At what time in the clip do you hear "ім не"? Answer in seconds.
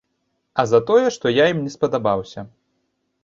1.55-1.71